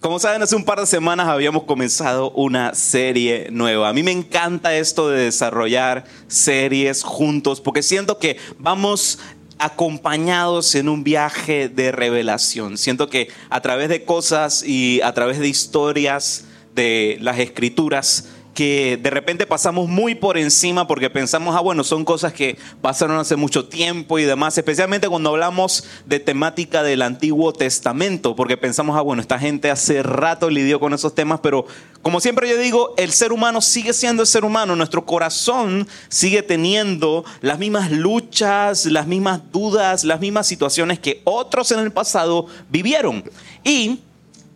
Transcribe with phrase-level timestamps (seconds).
[0.00, 3.88] Como saben, hace un par de semanas habíamos comenzado una serie nueva.
[3.88, 9.18] A mí me encanta esto de desarrollar series juntos porque siento que vamos
[9.58, 12.78] acompañados en un viaje de revelación.
[12.78, 16.44] Siento que a través de cosas y a través de historias
[16.76, 18.28] de las escrituras,
[18.58, 23.16] que de repente pasamos muy por encima porque pensamos, ah, bueno, son cosas que pasaron
[23.16, 28.98] hace mucho tiempo y demás, especialmente cuando hablamos de temática del Antiguo Testamento, porque pensamos,
[28.98, 31.66] ah, bueno, esta gente hace rato lidió con esos temas, pero
[32.02, 36.42] como siempre yo digo, el ser humano sigue siendo el ser humano, nuestro corazón sigue
[36.42, 42.46] teniendo las mismas luchas, las mismas dudas, las mismas situaciones que otros en el pasado
[42.70, 43.22] vivieron.
[43.62, 44.00] Y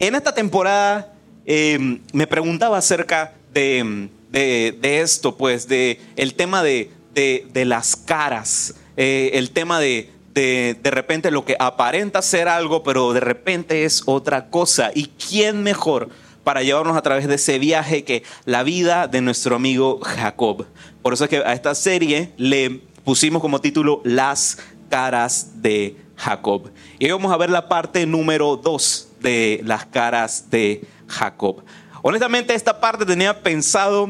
[0.00, 1.12] en esta temporada
[1.46, 4.11] eh, me preguntaba acerca de,
[4.83, 6.91] esto, pues, de el tema de,
[7.55, 13.12] las caras, eh, el tema de, de, de repente lo que aparenta ser algo, pero
[13.12, 14.91] de repente es otra cosa.
[14.95, 16.09] ¿Y quién mejor
[16.44, 20.66] para llevarnos a través de ese viaje que la vida de nuestro amigo Jacob?
[21.03, 26.70] Por eso es que a esta serie le pusimos como título Las caras de Jacob.
[26.98, 31.64] Y hoy vamos a ver la parte número dos de las caras de Jacob.
[32.03, 34.08] Honestamente, esta parte tenía pensado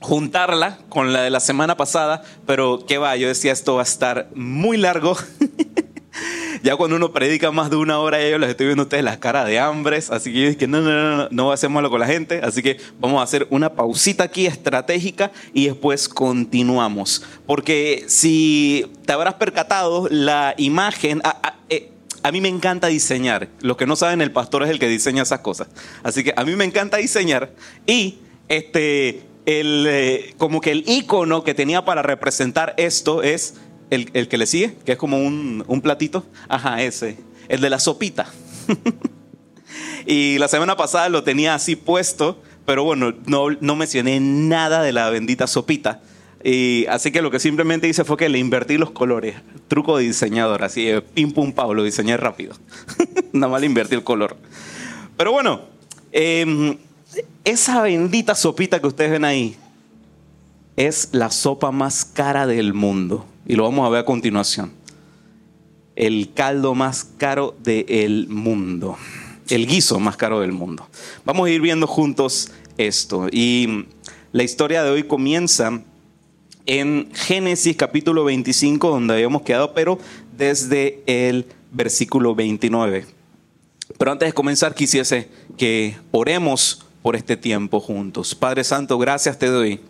[0.00, 3.84] juntarla con la de la semana pasada, pero qué va, yo decía esto va a
[3.84, 5.16] estar muy largo.
[6.64, 9.18] ya cuando uno predica más de una hora, yo les estoy viendo a ustedes las
[9.18, 12.06] caras de hambres, así que yo dije, no, no, no, no, no malo con la
[12.06, 17.22] gente, así que vamos a hacer una pausita aquí estratégica y después continuamos.
[17.46, 21.22] Porque si te habrás percatado, la imagen,
[22.32, 23.48] mí me encanta diseñar.
[23.60, 25.68] Los que no saben, el pastor es el que diseña esas cosas.
[26.02, 27.52] Así que a mí me encanta diseñar.
[27.86, 33.56] Y este, el, eh, como que el icono que tenía para representar esto es
[33.90, 36.24] el, que le sigue, que es como un, un platito.
[36.48, 37.18] Ajá, ese.
[37.48, 38.26] El de la sopita.
[40.06, 44.92] y la semana pasada lo tenía así puesto, pero bueno, no, no mencioné nada de
[44.92, 46.00] la bendita sopita.
[46.46, 49.34] Y así que lo que simplemente hice fue que le invertí los colores.
[49.66, 52.54] Truco de diseñador, así, pim pum pau, lo diseñé rápido.
[53.32, 54.36] Nada más le invertí el color.
[55.16, 55.62] Pero bueno,
[56.12, 56.76] em,
[57.44, 59.56] esa bendita sopita que ustedes ven ahí
[60.76, 63.24] es la sopa más cara del mundo.
[63.46, 64.70] Y lo vamos a ver a continuación.
[65.96, 68.98] El caldo más caro del mundo.
[69.48, 70.86] El guiso más caro del mundo.
[71.24, 73.28] Vamos a ir viendo juntos esto.
[73.32, 73.86] Y
[74.32, 75.80] la historia de hoy comienza
[76.66, 79.98] en Génesis capítulo 25, donde habíamos quedado, pero
[80.36, 83.06] desde el versículo 29.
[83.98, 88.34] Pero antes de comenzar, quisiese que oremos por este tiempo juntos.
[88.34, 89.80] Padre Santo, gracias te doy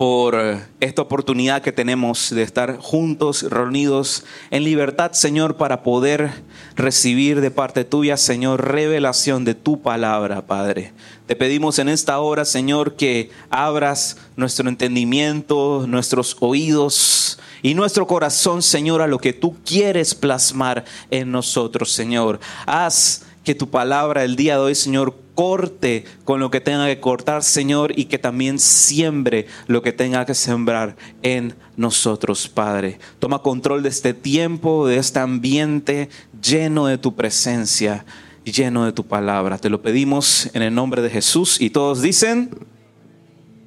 [0.00, 0.34] por
[0.80, 6.30] esta oportunidad que tenemos de estar juntos, reunidos en libertad, Señor, para poder
[6.74, 10.94] recibir de parte tuya, Señor, revelación de tu palabra, Padre.
[11.26, 18.62] Te pedimos en esta hora, Señor, que abras nuestro entendimiento, nuestros oídos y nuestro corazón,
[18.62, 22.40] Señor, a lo que tú quieres plasmar en nosotros, Señor.
[22.64, 27.00] Haz que tu palabra el día de hoy, Señor, corte con lo que tenga que
[27.00, 30.94] cortar, Señor, y que también siembre lo que tenga que sembrar
[31.24, 33.00] en nosotros, Padre.
[33.18, 36.10] Toma control de este tiempo, de este ambiente
[36.40, 38.04] lleno de tu presencia
[38.44, 39.58] lleno de tu palabra.
[39.58, 42.50] Te lo pedimos en el nombre de Jesús y todos dicen,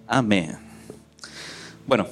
[0.08, 0.58] amén.
[1.86, 2.08] Bueno,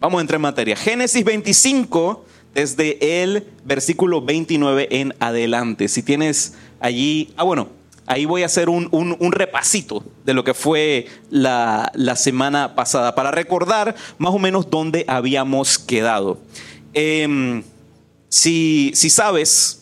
[0.00, 0.74] vamos a entrar en materia.
[0.74, 2.24] Génesis 25,
[2.54, 5.86] desde el versículo 29 en adelante.
[5.86, 7.68] Si tienes allí, ah bueno,
[8.04, 13.94] ahí voy a hacer un, repasito de lo que fue la, semana pasada para recordar
[14.18, 16.38] más o menos dónde habíamos quedado.
[16.92, 17.62] Em,
[18.28, 19.80] si, si sabes,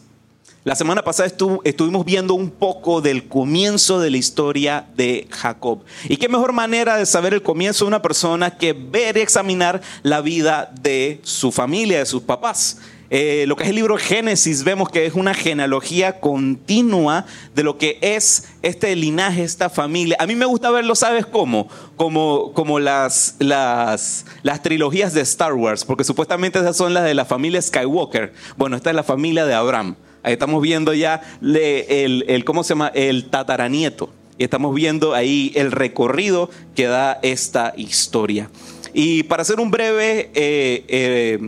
[0.63, 1.29] la semana pasada
[1.65, 5.81] estuvimos viendo un poco del comienzo de la historia de Jacob.
[6.09, 9.83] ¿Y qué mejor manera de saber el comienzo de una persona que ver y examinar
[10.05, 12.79] la vida de su familia, de sus papás?
[13.15, 17.77] Eh, lo que es el libro Génesis, vemos que es una genealogía continua de lo
[17.77, 20.17] que es este linaje, esta familia.
[20.19, 21.69] A mí me gusta verlo, ¿sabes cómo?
[21.97, 27.13] Como, como las, las, las trilogías de Star Wars, porque supuestamente esas son las de
[27.13, 28.33] la familia Skywalker.
[28.57, 29.95] Bueno, esta es la familia de Abraham.
[30.23, 32.93] Ahí estamos viendo ya el, ¿cómo se llama?
[32.95, 34.09] El tataranieto.
[34.39, 38.49] Y estamos viendo ahí el recorrido que da esta historia.
[38.95, 41.39] Y para hacer un breve eh, eh,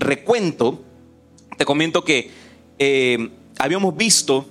[0.00, 0.82] recuento,
[1.56, 2.30] te comento que
[2.78, 4.46] eh, habíamos visto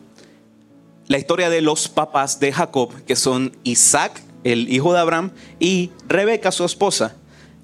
[1.08, 5.92] la historia de los papás de Jacob, que son Isaac, el hijo de Abraham, y
[6.08, 7.16] Rebeca, su esposa.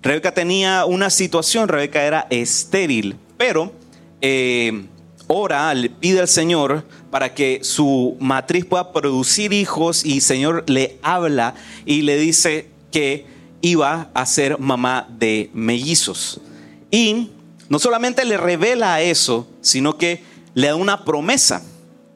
[0.01, 3.71] Rebeca tenía una situación, Rebeca era estéril, pero
[5.27, 10.69] ora, le pide al Señor para que su matriz pueda producir hijos y el Señor
[10.69, 11.55] le habla
[11.85, 13.25] y le dice que
[13.61, 16.41] iba a ser mamá de mellizos.
[16.89, 17.29] Y
[17.71, 20.21] no solamente le revela eso, sino que
[20.55, 21.63] le da una promesa.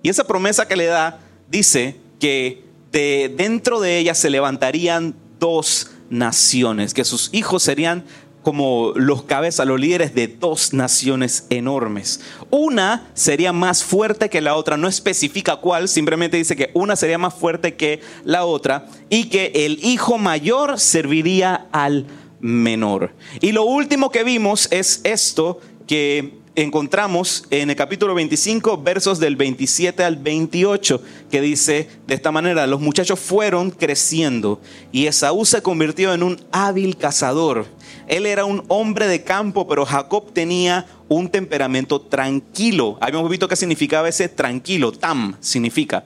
[0.04, 5.92] Y esa promesa que le da dice que de dentro de ella se levantarían dos
[6.10, 8.04] naciones, que sus hijos serían
[8.44, 12.20] como los cabezas, los líderes de dos naciones enormes.
[12.50, 17.18] Una sería más fuerte que la otra, no especifica cuál, simplemente dice que una sería
[17.18, 22.08] más fuerte que la otra y que el hijo mayor serviría al
[22.46, 23.12] menor.
[23.42, 29.36] Y lo último que vimos es esto que encontramos en el capítulo 25, versos del
[29.36, 31.02] 27 al 28,
[31.32, 34.62] que dice de esta manera, los muchachos fueron creciendo
[34.92, 37.66] y Esaú se convirtió en un hábil cazador.
[38.08, 42.98] Él era un hombre de campo, pero Jacob tenía un temperamento tranquilo.
[43.02, 46.06] Habíamos visto qué significaba ese tranquilo, tam significa.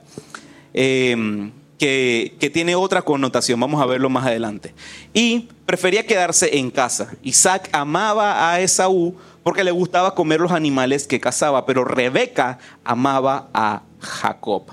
[0.74, 4.76] Em, que, tiene otra connotación, vamos a verlo más adelante.
[5.14, 7.16] Y prefería quedarse en casa.
[7.24, 13.50] Isaac amaba a Esaú porque le gustaba comer los animales que cazaba, pero Rebeca amaba
[13.54, 14.64] a Jacob.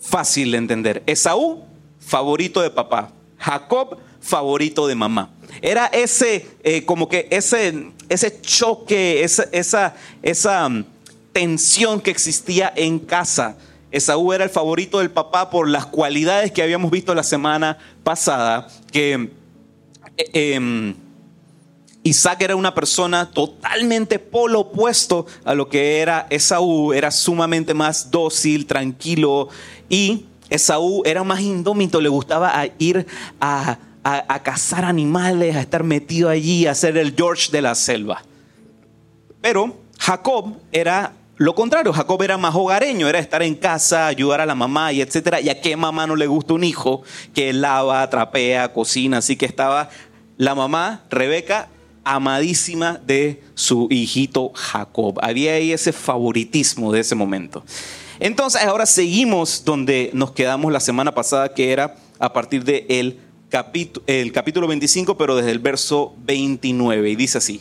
[0.00, 1.02] Fácil de entender.
[1.06, 1.62] Esaú,
[2.00, 3.12] favorito de papá.
[3.38, 5.30] Jacob, favorito de mamá.
[5.62, 10.84] Era ese, eh, como que ese, ese choque, esa, esa, esa mm,
[11.32, 13.56] tensión que existía en casa.
[13.90, 18.68] Esaú era el favorito del papá por las cualidades que habíamos visto la semana pasada,
[18.92, 19.30] que
[20.16, 20.94] eh, em,
[22.02, 28.10] Isaac era una persona totalmente polo opuesto a lo que era Esaú, era sumamente más
[28.10, 29.48] dócil, tranquilo
[29.88, 33.06] y Esaú era más indómito, le gustaba ir
[33.40, 33.78] a,
[34.42, 38.22] cazar animales, a estar metido allí, a ser el George de la selva.
[39.42, 44.46] Pero Jacob era lo contrario, Jacob era más hogareño, era estar en casa, ayudar a
[44.46, 45.40] la mamá y etcétera.
[45.40, 47.02] ¿Y a qué mamá no le gusta un hijo
[47.32, 49.18] que lava, trapea, cocina?
[49.18, 49.88] Así que estaba
[50.36, 51.68] la mamá, Rebeca,
[52.02, 55.20] amadísima de su hijito Jacob.
[55.22, 57.64] Había ahí ese favoritismo de ese momento.
[58.18, 63.20] Entonces ahora seguimos donde nos quedamos la semana pasada, que era a partir del de
[63.48, 67.10] capítulo, el capítulo 25, pero desde el verso 29.
[67.10, 67.60] Y dice así,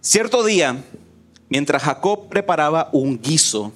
[0.00, 0.82] cierto día,
[1.52, 3.72] mientras Jacob preparaba un guiso,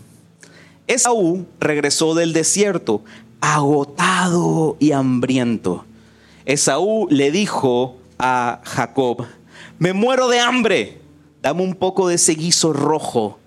[0.87, 3.03] Esaú regresó del desierto,
[3.43, 5.85] agotado y hambriento.
[6.47, 9.27] Esaú le dijo a Jacob,
[9.79, 11.03] me muero de hambre,
[11.43, 13.39] dame un poco de ese guiso rojo.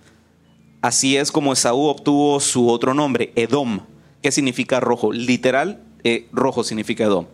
[0.80, 3.80] Así es como Esaú obtuvo su otro nombre, Edom.
[4.22, 5.12] ¿Qué significa rojo?
[5.12, 7.26] Literal, eh, rojo significa Edom.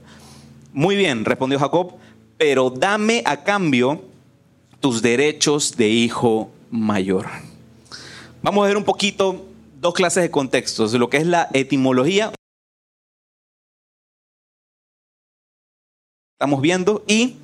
[0.71, 1.95] Muy bien, respondió Jacob,
[2.37, 4.01] pero dame a cambio
[4.79, 7.27] tus derechos de hijo mayor.
[8.41, 9.45] Vamos a ver un poquito
[9.79, 12.31] dos clases de contextos, lo que es la etimología.
[16.37, 17.37] Estamos viendo y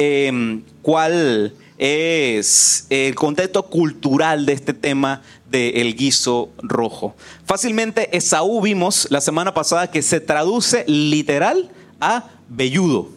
[0.00, 7.16] Em, cuál es el contexto cultural de este tema del guiso rojo.
[7.44, 11.68] Fácilmente Esaú vimos la semana pasada que se traduce literal
[12.00, 13.08] a velludo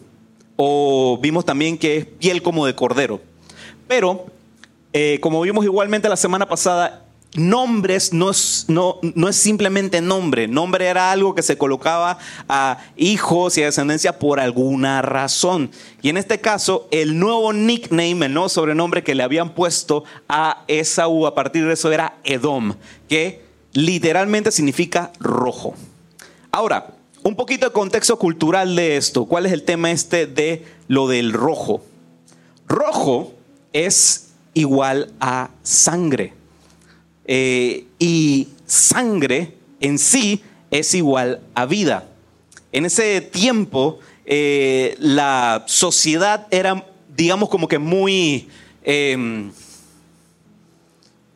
[0.56, 3.20] o vimos también que es piel como de cordero.
[3.86, 4.26] Pero
[4.92, 7.04] eh, como vimos igualmente la semana pasada,
[7.34, 10.48] nombres no es, no, no es simplemente nombre.
[10.48, 12.18] Nombre era algo que se colocaba
[12.48, 15.70] a hijos y a descendencia por alguna razón.
[16.02, 20.64] Y en este caso, el nuevo nickname, el nuevo sobrenombre que le habían puesto a
[20.68, 22.74] Esaú a partir de eso era Edom,
[23.08, 25.74] que literalmente significa rojo.
[26.50, 29.26] Ahora, un poquito de contexto cultural de esto.
[29.26, 31.82] ¿Cuál es el tema este de lo del rojo?
[32.66, 33.32] Rojo
[33.72, 36.34] es igual a sangre.
[37.24, 42.08] Eh, y sangre en sí es igual a vida.
[42.72, 48.48] En ese tiempo eh, la sociedad era, digamos, como que muy...
[48.84, 49.52] Em,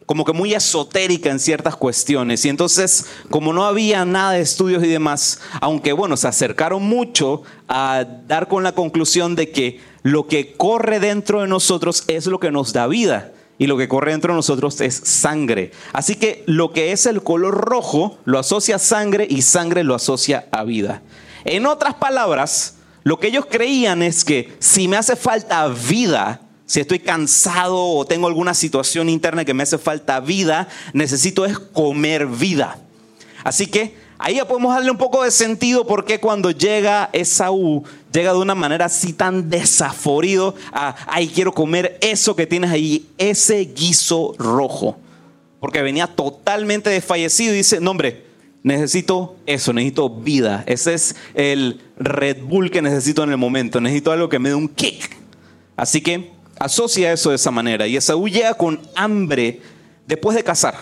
[0.07, 2.45] como que muy esotérica en ciertas cuestiones.
[2.45, 7.43] Y entonces, como no había nada de estudios y demás, aunque bueno, se acercaron mucho
[7.67, 12.39] a dar con la conclusión de que lo que corre dentro de nosotros es lo
[12.39, 15.73] que nos da vida y lo que corre dentro de nosotros es sangre.
[15.93, 19.97] Así que lo que es el color rojo lo asocia a sangre y sangre lo
[19.97, 21.03] asocia a vida.
[21.45, 26.79] En otras palabras, lo que ellos creían es que si me hace falta vida, si
[26.79, 32.29] estoy cansado o tengo alguna situación interna que me hace falta vida, necesito es comer
[32.29, 32.79] vida.
[33.43, 38.33] Así que Ahí ya podemos darle un poco de sentido porque cuando llega Esaú, llega
[38.33, 43.65] de una manera así tan desaforido a, ay, quiero comer eso que tienes ahí, ese
[43.65, 44.97] guiso rojo.
[45.61, 48.25] porque venía totalmente desfallecido y dice, no hombre,
[48.63, 50.65] necesito eso, necesito vida.
[50.67, 53.81] Ese es el Red Bull que necesito en el momento.
[53.81, 55.17] Necesito algo que me dé un kick.
[55.77, 57.87] Así que asocia eso de esa manera.
[57.87, 59.61] Y Esaú llega con hambre
[60.07, 60.75] después de cazar.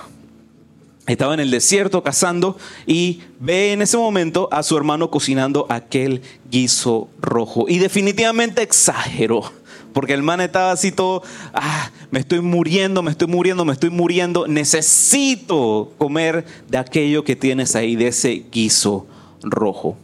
[1.07, 2.57] Estaba en el desierto cazando
[2.87, 7.67] y ve en ese momento a su hermano cocinando aquel guiso rojo.
[7.69, 9.53] Y definitivamente exageró.
[9.93, 13.91] Porque el man estaba así todo, ah, me estoy muriendo, me estoy muriendo, me estoy
[13.91, 14.49] muriendo.
[14.49, 19.07] Necesito comer de aquello que tienes ahí, de ese guiso
[19.43, 19.97] rojo.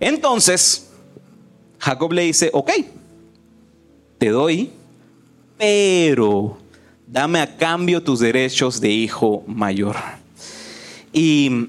[0.00, 0.90] Entonces,
[1.78, 2.70] Jacob le dice, ok,
[4.16, 4.70] te doy,
[5.58, 6.56] pero
[7.14, 9.94] dame a cambio tus derechos de hijo mayor.
[11.12, 11.68] Y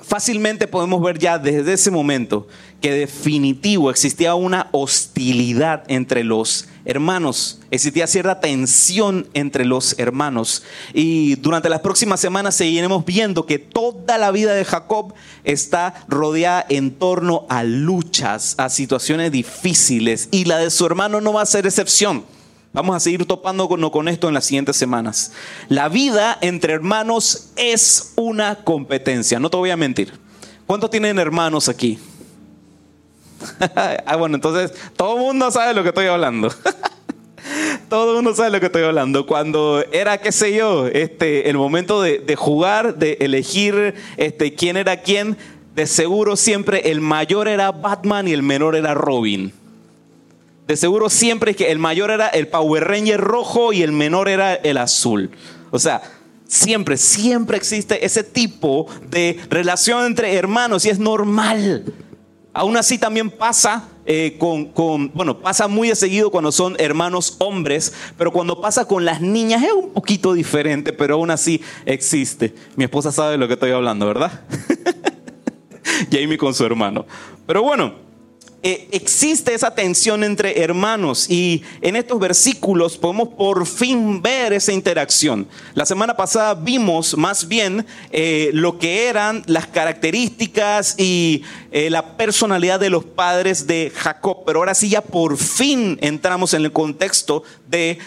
[0.00, 2.46] fácilmente podemos ver ya desde ese momento
[2.80, 10.62] que definitivo existía una hostilidad entre los hermanos, existía cierta tensión entre los hermanos.
[10.94, 16.64] Y durante las próximas semanas seguiremos viendo que toda la vida de Jacob está rodeada
[16.68, 21.46] en torno a luchas, a situaciones difíciles, y la de su hermano no va a
[21.46, 22.24] ser excepción.
[22.72, 25.32] Vamos a seguir topando con, esto en las siguientes semanas.
[25.68, 30.12] La vida entre hermanos es una competencia, no te voy a mentir.
[30.66, 31.98] ¿Cuántos tienen hermanos aquí?
[34.06, 36.50] ah, bueno, entonces todo el mundo sabe lo que estoy hablando.
[37.90, 39.26] todo el mundo sabe lo que estoy hablando.
[39.26, 45.02] Cuando era, qué sé yo, este, el momento de, jugar, de elegir este, quién era
[45.02, 45.36] quién,
[45.74, 49.52] de seguro siempre el mayor era Batman y el menor era Robin.
[50.76, 54.76] Seguro siempre que el mayor era el Power Ranger rojo y el menor era el
[54.76, 55.30] azul.
[55.70, 56.02] O sea,
[56.46, 61.84] siempre, siempre existe ese tipo de relación entre hermanos y es normal.
[62.54, 68.30] Aún así también pasa eh, con, bueno, pasa muy seguido cuando son hermanos hombres, pero
[68.30, 72.54] cuando pasa con las niñas es un poquito diferente, pero aún así existe.
[72.76, 74.42] Mi esposa sabe de lo que estoy hablando, ¿verdad?
[76.10, 77.06] Jamie con su hermano.
[77.46, 77.94] Pero bueno,
[78.64, 84.72] eh, existe esa tensión entre hermanos y en estos versículos podemos por fin ver esa
[84.72, 85.48] interacción.
[85.74, 91.42] La semana pasada vimos más bien eh, lo que eran las características y
[91.72, 96.54] eh, la personalidad de los padres de Jacob, pero ahora sí ya por fin entramos
[96.54, 97.98] en el contexto de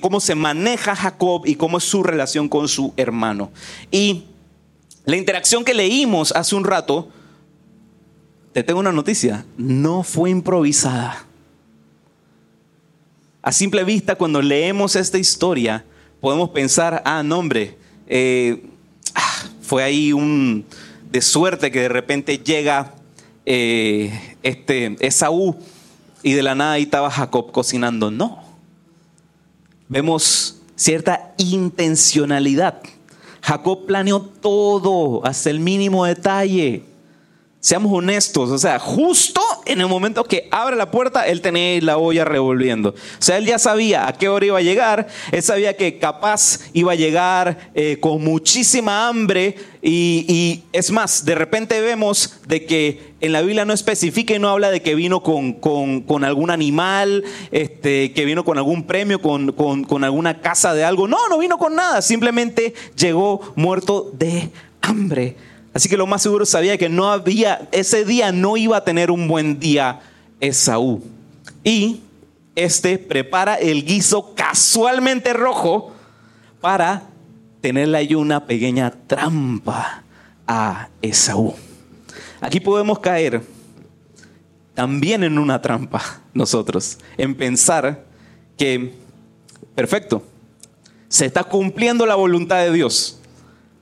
[0.00, 3.52] cómo se maneja Jacob y cómo es su relación con su hermano.
[3.92, 4.24] Y
[5.04, 7.08] la interacción que leímos hace un rato,
[8.52, 11.26] te tengo una noticia, no fue improvisada.
[13.42, 15.84] A simple vista, cuando leemos esta historia,
[16.20, 18.66] podemos pensar, ah, no hombre, eh,
[19.14, 20.64] ah, fue ahí un
[21.10, 22.94] de suerte que de repente llega
[23.46, 25.56] eh, este Esaú
[26.22, 28.10] y de la nada ahí estaba Jacob cocinando.
[28.10, 28.42] No.
[29.88, 32.82] Vemos cierta intencionalidad.
[33.42, 36.84] Jacob planeó todo hasta el mínimo detalle.
[37.62, 41.98] Seamos honestos, o sea, justo en el momento que abre la puerta, él tenía la
[41.98, 42.90] olla revolviendo.
[42.90, 46.60] O sea, él ya sabía a qué hora iba a llegar, él sabía que capaz
[46.72, 53.12] iba a llegar eh, con muchísima hambre y, es más, de repente vemos de que
[53.20, 57.24] en la Biblia no especifica y no habla de que vino con, con, algún animal,
[57.52, 61.06] este, que vino con algún premio, con, con alguna casa de algo.
[61.06, 64.48] No, no vino con nada, simplemente llegó muerto de
[64.80, 65.36] hambre.
[65.72, 69.10] Así que lo más seguro sabía que no había, ese día no iba a tener
[69.10, 70.00] un buen día
[70.40, 71.02] Esaú.
[71.62, 72.00] Y
[72.56, 75.92] este prepara el guiso casualmente rojo
[76.60, 77.04] para
[77.60, 80.02] tenerle ahí una pequeña trampa
[80.46, 81.54] a Esaú.
[82.40, 83.42] Aquí podemos caer
[84.74, 88.06] también en una trampa nosotros, en pensar
[88.56, 88.94] que,
[89.74, 90.22] perfecto,
[91.08, 93.19] se está cumpliendo la voluntad de Dios.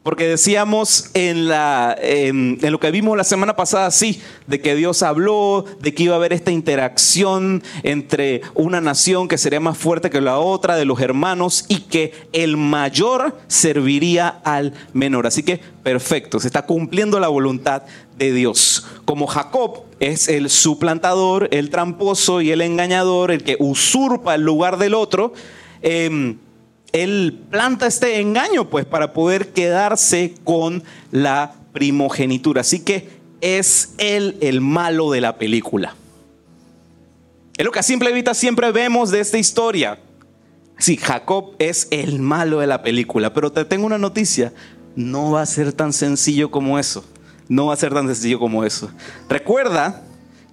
[0.09, 5.93] Porque decíamos en, lo que vimos la semana pasada, sí, de que Dios habló, de
[5.93, 10.39] que iba a haber esta interacción entre una nación que sería más fuerte que la
[10.39, 15.27] otra, de los hermanos, y que el mayor serviría al menor.
[15.27, 17.83] Así que, perfecto, se está cumpliendo la voluntad
[18.17, 18.87] de Dios.
[19.05, 24.79] Como Jacob es el suplantador, el tramposo y el engañador, el que usurpa el lugar
[24.79, 25.35] del otro,
[25.83, 26.39] eh,
[26.93, 32.63] él planta este engaño, pues, para poder quedarse con la primogenitura.
[32.63, 33.09] Así que
[33.41, 35.95] es él el malo de la película.
[37.57, 39.99] Es lo que a simple vista siempre vemos de esta historia.
[40.79, 44.53] Sí, Jacob es el malo de la película, pero te tengo una noticia,
[44.95, 47.05] no va a ser tan sencillo como eso.
[47.49, 48.91] No va a ser tan sencillo como eso.
[49.29, 50.05] Recuerda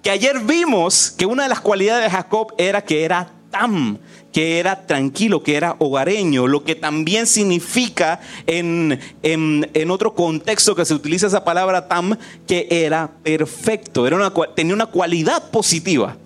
[0.02, 3.32] que ayer vimos que una de las cualidades de Jacob era que era
[4.32, 10.84] que era tranquilo, que era hogareño, lo que también significa en, en, otro contexto que
[10.84, 16.16] se utiliza esa palabra tam, que era perfecto, era una, tenía una cualidad positiva.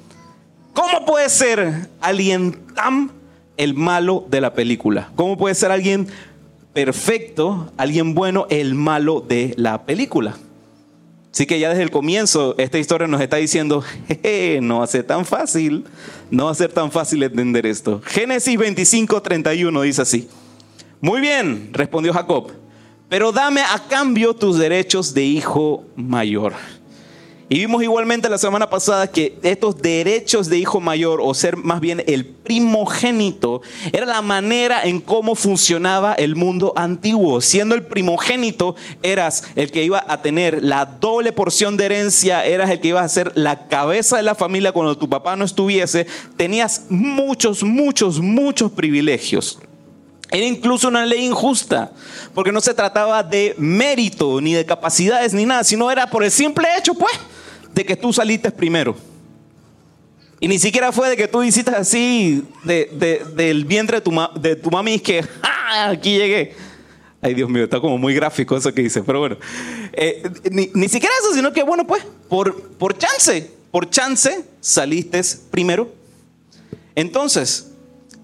[0.73, 3.13] ¿Cómo puede ser alguien tam
[3.57, 5.11] el malo de la película?
[5.15, 6.09] ¿Cómo puede ser alguien
[6.73, 10.37] perfecto, alguien bueno, el malo de la película?
[11.33, 13.85] Así que ya desde el comienzo esta historia nos está diciendo,
[14.63, 15.85] no va a ser tan fácil,
[16.31, 18.01] no va a ser tan fácil entender esto.
[18.05, 20.29] Génesis 25, 31 dice así.
[21.01, 22.51] Muy bien, respondió Jacob,
[23.09, 26.53] pero dame a cambio tus derechos de hijo mayor.
[27.53, 31.81] Y vimos igualmente la semana pasada que estos derechos de hijo mayor, o ser más
[31.81, 37.41] bien el primogénito, era la manera en cómo funcionaba el mundo antiguo.
[37.41, 42.71] Siendo el primogénito, eras el que iba a tener la doble porción de herencia, eras
[42.71, 46.07] el que iba a ser la cabeza de la familia cuando tu papá no estuviese.
[46.37, 49.59] Tenías muchos, muchos, muchos privilegios.
[50.31, 51.91] Era incluso una ley injusta,
[52.33, 56.31] porque no se trataba de mérito, ni de capacidades, ni nada, sino era por el
[56.31, 57.19] simple hecho, pues
[57.75, 58.97] de que tú saliste primero.
[60.41, 64.71] Y ni siquiera fue de que tú hiciste así del vientre de tu, de tu
[64.71, 65.25] mami que
[65.71, 66.55] aquí llegué.
[67.23, 69.37] Ay, Dios mío, está como muy gráfico eso que dice, pero bueno.
[69.93, 75.93] Eh, ni, siquiera eso, sino que, bueno, pues, por, por chance, por chance saliste primero.
[76.95, 77.73] Entonces,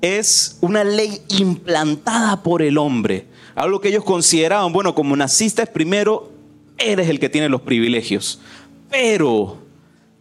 [0.00, 3.26] es una ley implantada por el hombre.
[3.54, 6.32] Algo que ellos consideraban, bueno, como naciste primero,
[6.78, 8.40] eres el que tiene los privilegios.
[8.90, 9.58] Pero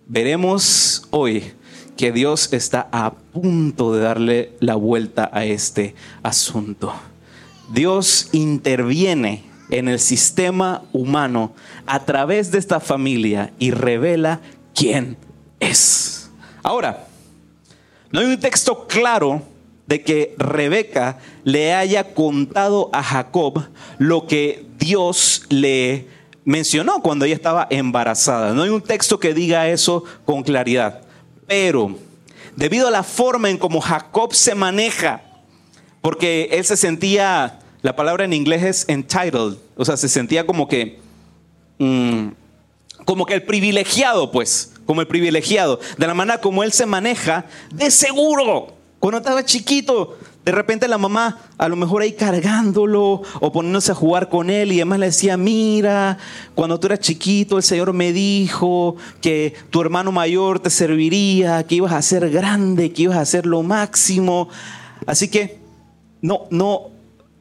[0.08, 1.54] veremos hoy
[1.98, 6.94] que Dios está a punto de darle la vuelta a este asunto.
[7.72, 11.54] Dios interviene en el sistema humano
[11.86, 14.42] a través de esta familia y revela
[14.74, 15.18] quién
[15.60, 16.30] es.
[16.62, 17.08] Ahora,
[18.12, 19.42] no hay un texto claro
[19.88, 23.64] de que Rebeca le haya contado a Jacob
[23.98, 26.08] lo que Dios le
[26.46, 28.54] mencionó cuando ella estaba embarazada.
[28.54, 31.02] No hay un texto que diga eso con claridad.
[31.48, 31.98] Pero
[32.56, 35.22] debido a la forma en cómo Jacob se maneja,
[36.02, 40.68] porque él se sentía, la palabra en inglés es entitled, o sea, se sentía como
[40.68, 41.00] que,
[41.80, 42.28] mm,
[43.06, 47.46] como que el privilegiado, pues, como el privilegiado, de la manera como él se maneja,
[47.74, 53.52] de seguro, cuando estaba chiquito, de repente la mamá, a lo mejor ahí cargándolo o
[53.52, 56.20] poniéndose a jugar con él y además le decía, mira,
[56.54, 61.76] cuando tú eras chiquito el Señor me dijo que tu hermano mayor te serviría, que
[61.76, 64.48] ibas a ser grande, que ibas a ser lo máximo.
[65.08, 65.58] Así que
[66.22, 66.92] no, no,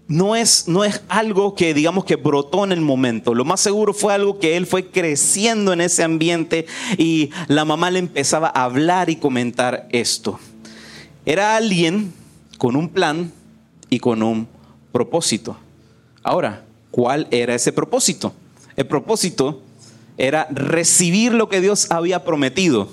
[0.09, 3.35] no es, no es algo que digamos que brotó en el momento.
[3.35, 6.65] Lo más seguro fue algo que él fue creciendo en ese ambiente
[6.97, 10.41] y la mamá le empezaba a hablar y comentar esto.
[11.27, 12.24] Era alguien
[12.65, 13.31] con un plan
[13.91, 14.49] y con un
[14.91, 15.55] propósito.
[16.23, 18.33] Ahora, ¿cuál era ese propósito?
[18.75, 19.61] El propósito
[20.17, 22.89] era recibir lo que Dios había prometido.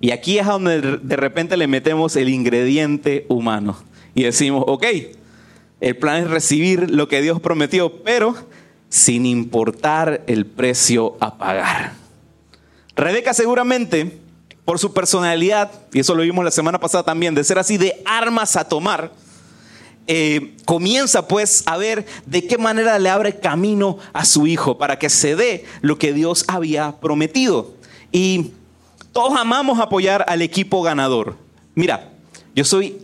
[0.00, 3.76] Y aquí es donde de repente le metemos el ingrediente humano
[4.14, 4.86] y decimos, ok,
[5.80, 8.36] el plan es recibir lo que Dios prometió, pero
[8.88, 11.94] sin importar el precio a pagar.
[12.94, 14.20] Rebeca seguramente
[14.64, 18.02] por su personalidad, y eso lo vimos la semana pasada también, de ser así de
[18.04, 19.12] armas a tomar,
[20.06, 24.98] eh, comienza pues a ver de qué manera le abre camino a su hijo para
[24.98, 27.72] que se dé lo que Dios había prometido.
[28.10, 28.50] Y
[29.12, 31.36] todos amamos apoyar al equipo ganador.
[31.74, 32.10] Mira,
[32.54, 33.00] yo soy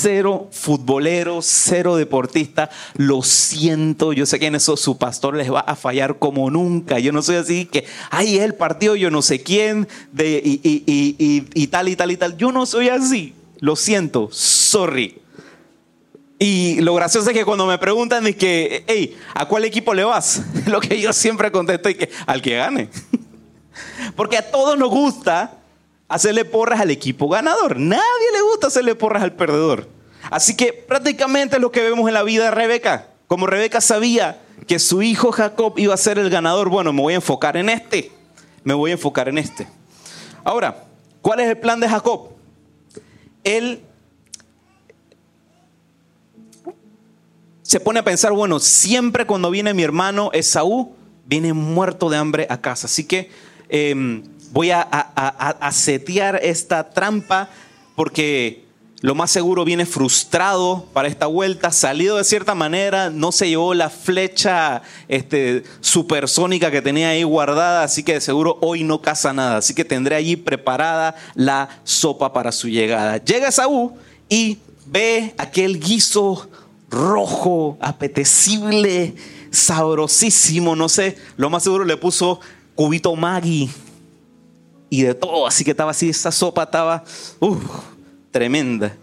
[0.00, 2.70] cero futbolero, cero deportista.
[2.96, 6.98] Lo siento, yo sé que en eso su pastor les va a fallar como nunca.
[6.98, 11.66] Yo no soy así que, ay, el partido, yo no sé quién, de, y, y,
[11.68, 12.36] tal y tal y tal.
[12.36, 13.34] Yo no soy así.
[13.60, 15.20] Lo siento, sorry.
[16.38, 20.04] Y lo gracioso es que cuando me preguntan es que, hey, ¿a cuál equipo le
[20.04, 20.42] vas?
[20.66, 22.88] Lo que yo siempre contesto es que al que gane.
[24.16, 25.58] Porque a todos nos gusta
[26.08, 27.78] hacerle porras al equipo ganador.
[27.78, 29.88] Nadie le gusta hacerle porras al perdedor.
[30.30, 33.08] Así que prácticamente lo que vemos en la vida de Rebeca.
[33.26, 37.12] Como Rebeca sabía que su hijo Jacob iba a ser el ganador, bueno, me voy
[37.12, 38.10] a enfocar en este.
[38.64, 39.68] Me voy a enfocar en este.
[40.44, 40.84] Ahora,
[41.22, 42.30] ¿cuál es el plan de Jacob?
[43.44, 43.82] Él
[47.62, 50.94] se pone a pensar, bueno, siempre cuando viene mi hermano Esaú,
[51.26, 52.86] viene muerto de hambre a casa.
[52.86, 53.30] Así que
[53.68, 57.48] em, voy a, setear esta trampa
[57.94, 58.64] porque
[59.00, 63.72] lo más seguro viene frustrado para esta vuelta, salido de cierta manera, no se llevó
[63.74, 69.32] la flecha este, supersónica que tenía ahí guardada, así que de seguro hoy no caza
[69.32, 73.18] nada, así que tendré allí preparada la sopa para su llegada.
[73.18, 73.92] Llega Saúl
[74.28, 76.48] y ve aquel guiso
[76.90, 79.14] rojo, apetecible,
[79.52, 82.40] sabrosísimo, no sé, lo más seguro le puso
[82.74, 83.70] cubito Maggi
[84.90, 87.04] y de todo, así que estaba así, esa sopa estaba
[88.30, 88.96] tremenda.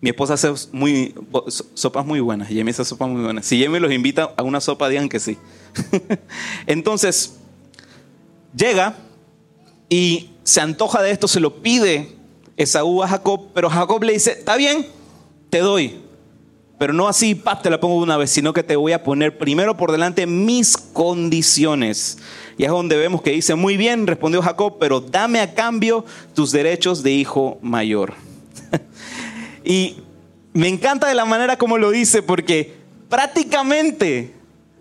[0.00, 1.14] Mi esposa hace muy,
[1.74, 3.46] sopas muy buenas, Jamie hace sopas muy buenas.
[3.46, 5.36] Si Jamie los invita a una sopa, digan que sí.
[6.66, 7.34] Entonces,
[8.54, 8.96] llega
[9.88, 12.16] y se antoja de esto, se lo pide
[12.56, 14.86] Esaú a Jacob, pero Jacob le dice, está bien,
[15.50, 16.00] te doy,
[16.78, 19.36] pero no así, pa, te la pongo una vez, sino que te voy a poner
[19.36, 22.18] primero por delante mis condiciones.
[22.58, 26.50] Y es donde vemos que dice, muy bien, respondió Jacob, pero dame a cambio tus
[26.50, 28.14] derechos de hijo mayor.
[29.64, 29.98] y
[30.52, 32.74] me encanta de la manera como lo dice, porque
[33.08, 34.34] prácticamente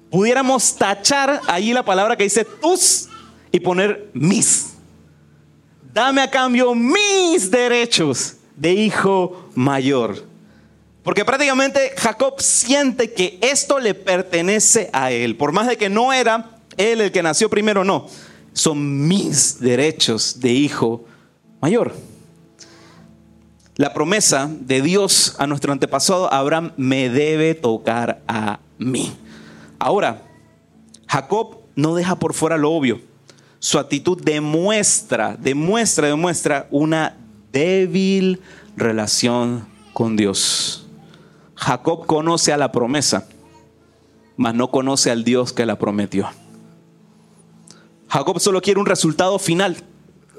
[0.10, 3.10] pudiéramos tachar allí la palabra que dice tus
[3.52, 4.74] y poner mis.
[5.94, 10.26] Dame a cambio mis derechos de hijo mayor.
[11.04, 15.36] Porque prácticamente Jacob siente que esto le pertenece a él.
[15.36, 18.08] Por más de que no era él el que nació primero, no.
[18.54, 21.06] Son mis derechos de hijo
[21.62, 21.94] mayor.
[23.76, 29.14] La promesa de Dios a nuestro antepasado Abraham me debe tocar a mí.
[29.78, 30.24] Ahora,
[31.08, 33.02] Jacob no deja por fuera lo obvio.
[33.60, 37.18] Su actitud demuestra, demuestra, demuestra una
[37.52, 38.42] débil
[38.76, 40.88] relación con Dios.
[41.56, 43.28] Jacob conoce a la promesa,
[44.38, 46.28] mas no conoce al Dios que la prometió.
[48.10, 49.78] Jacob solo quiere un resultado final.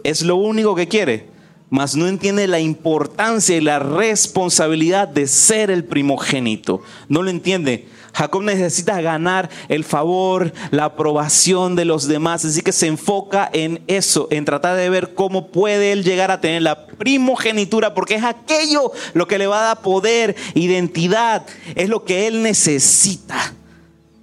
[0.04, 1.28] Es lo único que quiere,
[1.70, 6.82] mas no entiende la importancia y la responsabilidad de ser el primogénito.
[7.08, 7.88] No lo entiende.
[8.14, 13.82] Jacob necesita ganar el favor, la aprobación de los demás, así que se enfoca en
[13.86, 18.24] eso, en tratar de ver cómo puede él llegar a tener la primogenitura, porque es
[18.24, 23.54] aquello lo que le va a dar poder, identidad, es lo que él necesita.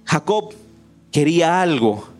[0.04, 0.52] Jacob
[1.10, 2.15] quería algo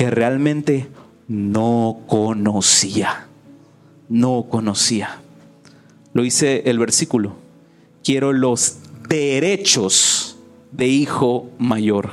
[0.00, 0.88] que realmente
[1.28, 3.26] no conocía,
[4.08, 5.20] no conocía.
[6.14, 7.34] Lo dice el versículo,
[8.02, 8.78] quiero los
[9.10, 10.38] derechos
[10.72, 12.12] de hijo mayor.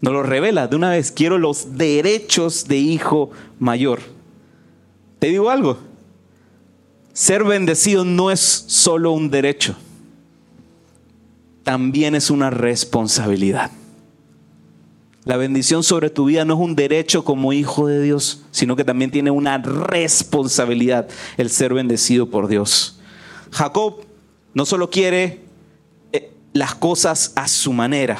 [0.00, 4.00] Nos lo revela de una vez, quiero los derechos de hijo mayor.
[5.20, 5.78] Te digo algo,
[7.12, 9.76] ser bendecido no es solo un derecho,
[11.62, 13.70] también es una responsabilidad.
[15.24, 18.84] La bendición sobre tu vida no es un derecho como hijo de Dios, sino que
[18.84, 22.98] también tiene una responsabilidad el ser bendecido por Dios.
[23.50, 24.06] Jacob
[24.54, 25.40] no solo quiere
[26.52, 28.18] las cosas a su manera,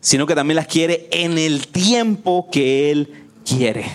[0.00, 3.86] sino que también las quiere en el tiempo que Él quiere.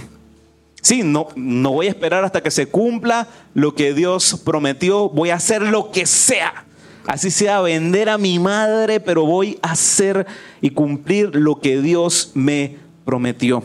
[0.81, 5.29] Sí, no, no voy a esperar hasta que se cumpla lo que Dios prometió, voy
[5.29, 6.65] a hacer lo que sea.
[7.05, 10.25] Así sea vender a mi madre, pero voy a hacer
[10.61, 13.63] y cumplir lo que Dios me prometió.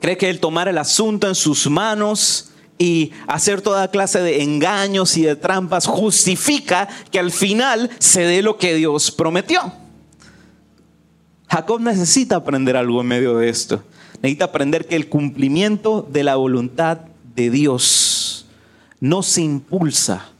[0.00, 5.16] ¿Cree que Él tomar el asunto en sus manos y hacer toda clase de engaños
[5.16, 9.72] y de trampas justifica que al final se dé lo que Dios prometió.
[11.48, 13.84] Jacob necesita aprender algo en medio de esto.
[14.22, 16.98] Necesita aprender que el cumplimiento de la voluntad
[17.36, 18.46] de Dios
[18.98, 20.32] no se impulsa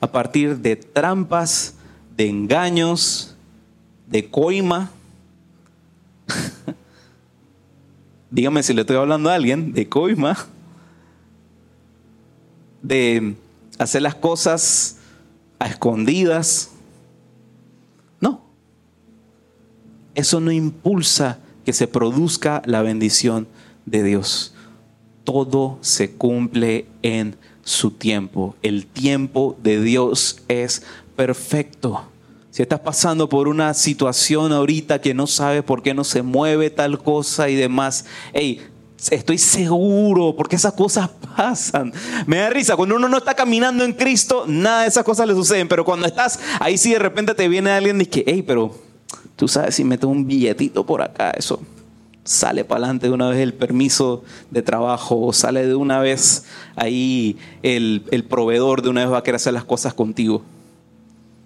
[0.00, 1.74] a partir de trampas,
[2.16, 3.36] de engaños,
[4.06, 4.90] de coima.
[8.30, 10.36] Dígame si le estoy hablando a alguien de coima
[12.82, 13.34] de
[13.78, 14.98] hacer las cosas
[15.58, 16.70] a escondidas.
[18.20, 18.42] No.
[20.14, 23.48] Eso no impulsa que se produzca la bendición
[23.86, 24.54] de Dios.
[25.24, 27.36] Todo se cumple en
[27.70, 28.56] su tiempo.
[28.62, 30.82] El tiempo de Dios es
[31.16, 32.02] perfecto.
[32.50, 36.70] Si estás pasando por una situación ahorita que no sabes por qué no se mueve
[36.70, 38.60] tal cosa y demás, hey,
[39.10, 41.90] Estoy seguro, porque esas cosas pasan.
[42.26, 45.32] Me da risa, cuando uno no está caminando en Cristo, nada de esas cosas le
[45.32, 45.68] suceden.
[45.68, 48.74] Pero cuando estás ahí, sí de repente te viene alguien y dice, hey, pero
[49.36, 51.62] tú sabes, si metes un billetito por acá, eso
[52.24, 56.44] sale para adelante de una vez el permiso de trabajo, o sale de una vez
[56.76, 60.42] ahí el, el proveedor de una vez va a querer hacer las cosas contigo.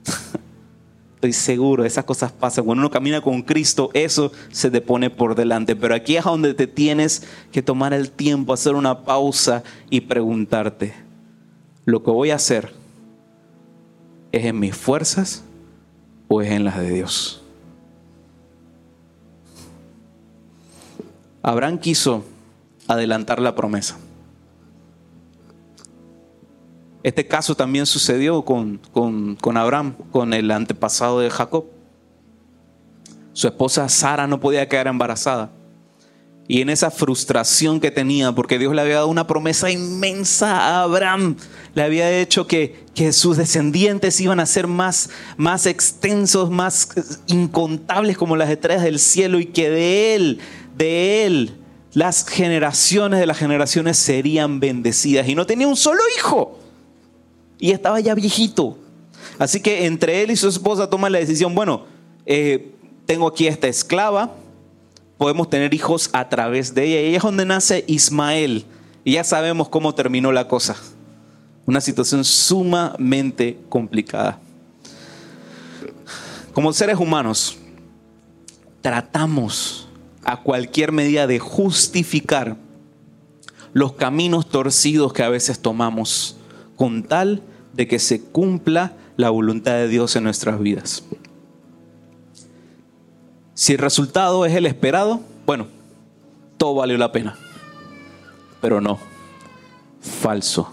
[1.17, 2.67] Estoy seguro, esas cosas pasan.
[2.67, 5.75] Cuando uno camina con Cristo, eso se te pone por delante.
[5.75, 10.93] Pero aquí es donde te tienes que tomar el tiempo, hacer una pausa y preguntarte,
[11.87, 12.85] ¿lo que voy a hacer
[14.35, 15.45] ¿Es en mis fuerzas
[16.27, 17.44] o es en las de Dios?
[21.45, 22.25] Abraham quiso
[22.89, 23.99] adelantar la promesa.
[27.03, 31.67] Este caso también sucedió con, con, Abraham, con el antepasado de Jacob.
[33.35, 35.51] Su esposa Sara no podía quedar embarazada.
[36.49, 40.83] Y en esa frustración que tenía, porque Dios le había dado una promesa inmensa a
[40.83, 41.37] Abraham,
[41.75, 46.89] le había hecho que, que sus descendientes iban a ser más, más extensos, más
[47.27, 50.41] incontables como las estrellas del cielo y que de él,
[50.77, 51.57] de él,
[51.93, 55.29] las generaciones de las generaciones serían bendecidas.
[55.29, 56.59] Y no tenía un solo hijo.
[57.59, 58.79] Y estaba ya viejito.
[59.39, 61.85] Así que entre él y su esposa toman la decisión, bueno,
[62.27, 62.73] eh,
[63.07, 64.35] tengo aquí esta esclava,
[65.19, 67.01] podemos tener hijos a través de ella.
[67.01, 68.65] Y ahí es donde nace Ismael.
[69.05, 70.77] Y ya sabemos cómo terminó la cosa.
[71.67, 74.41] Una situación sumamente complicada.
[76.53, 77.57] Como seres humanos,
[78.81, 79.89] tratamos
[80.25, 82.57] a cualquier medida de justificar
[83.73, 86.37] los caminos torcidos que a veces tomamos
[86.77, 91.05] con tal de que se cumpla la voluntad de Dios en nuestras vidas.
[93.55, 95.67] Si el resultado es el esperado, bueno,
[96.57, 97.37] todo valió la pena.
[98.61, 98.99] Pero no,
[100.01, 100.73] falso,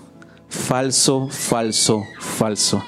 [0.49, 2.83] falso, falso, falso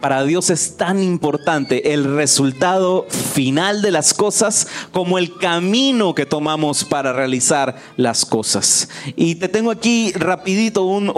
[0.00, 6.26] para Dios es tan importante el resultado final de las cosas como el camino que
[6.26, 8.88] tomamos para realizar las cosas.
[9.16, 11.10] Y te tengo aquí rapidito un,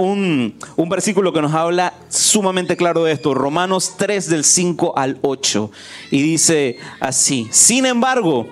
[0.77, 5.71] un, versículo que nos habla sumamente claro de esto, Romanos 3 del 5 al 8.
[6.11, 8.47] Y dice así, sin embargo,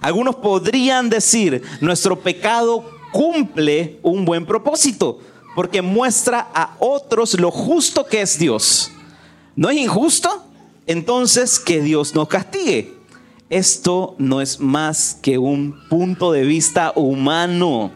[0.00, 5.18] algunos podrían decir, nuestro pecado cumple un buen propósito,
[5.54, 8.92] porque muestra a otros lo justo que es Dios
[9.58, 10.44] ¿No es injusto?
[10.86, 12.94] Entonces que Dios nos castigue.
[13.50, 17.90] Esto no es más que un punto de vista humano.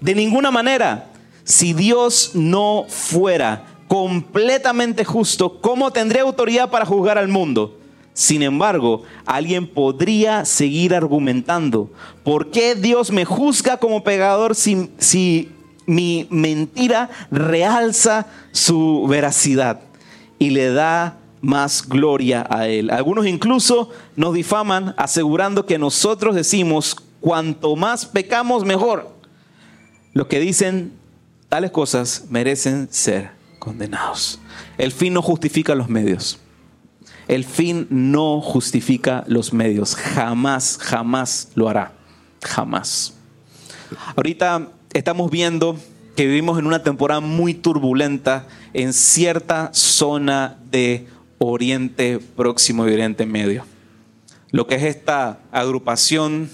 [0.00, 1.10] De ninguna manera,
[1.44, 7.78] si Dios no fuera completamente justo, ¿cómo tendría autoridad para juzgar al mundo?
[8.14, 11.90] Sin embargo, alguien podría seguir argumentando,
[12.22, 15.52] ¿por qué Dios me juzga como pecador si, si
[15.84, 19.82] mi mentira realza su veracidad?
[20.38, 22.90] Y le da más gloria a Él.
[22.90, 29.10] Algunos incluso nos difaman asegurando que nosotros decimos, cuanto más pecamos, mejor.
[30.12, 30.92] Los que dicen
[31.48, 34.40] tales cosas merecen ser condenados.
[34.78, 36.38] El fin no justifica los medios.
[37.28, 39.96] El fin no justifica los medios.
[39.96, 41.92] Jamás, jamás lo hará.
[42.42, 43.14] Jamás.
[44.16, 45.78] Ahorita estamos viendo
[46.16, 51.06] que vivimos en una temporada muy turbulenta en cierta zona de
[51.38, 53.64] Oriente Próximo y Oriente Medio.
[54.50, 56.50] Lo que es esta agrupación